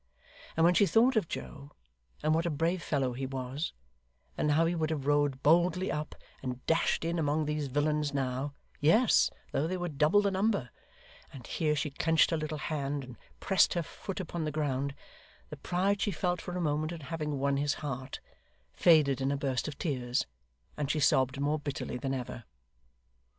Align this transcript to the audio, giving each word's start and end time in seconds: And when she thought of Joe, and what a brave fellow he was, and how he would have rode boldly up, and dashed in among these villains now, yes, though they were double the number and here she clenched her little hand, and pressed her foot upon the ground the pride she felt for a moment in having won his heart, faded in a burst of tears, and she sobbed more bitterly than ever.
And 0.57 0.63
when 0.63 0.73
she 0.73 0.87
thought 0.87 1.15
of 1.15 1.27
Joe, 1.27 1.73
and 2.23 2.33
what 2.33 2.47
a 2.47 2.49
brave 2.49 2.81
fellow 2.81 3.13
he 3.13 3.27
was, 3.27 3.71
and 4.35 4.53
how 4.53 4.65
he 4.65 4.73
would 4.73 4.89
have 4.89 5.05
rode 5.05 5.43
boldly 5.43 5.91
up, 5.91 6.15
and 6.41 6.65
dashed 6.65 7.05
in 7.05 7.19
among 7.19 7.45
these 7.45 7.67
villains 7.67 8.11
now, 8.11 8.55
yes, 8.79 9.29
though 9.51 9.67
they 9.67 9.77
were 9.77 9.89
double 9.89 10.23
the 10.23 10.31
number 10.31 10.71
and 11.31 11.45
here 11.45 11.75
she 11.75 11.91
clenched 11.91 12.31
her 12.31 12.37
little 12.37 12.57
hand, 12.57 13.03
and 13.03 13.15
pressed 13.39 13.75
her 13.75 13.83
foot 13.83 14.19
upon 14.19 14.43
the 14.43 14.51
ground 14.51 14.95
the 15.51 15.57
pride 15.57 16.01
she 16.01 16.09
felt 16.09 16.41
for 16.41 16.57
a 16.57 16.61
moment 16.61 16.91
in 16.91 17.01
having 17.01 17.37
won 17.37 17.57
his 17.57 17.75
heart, 17.75 18.19
faded 18.73 19.21
in 19.21 19.31
a 19.31 19.37
burst 19.37 19.67
of 19.67 19.77
tears, 19.77 20.25
and 20.77 20.89
she 20.89 20.99
sobbed 20.99 21.39
more 21.39 21.59
bitterly 21.59 21.97
than 21.97 22.15
ever. 22.15 22.45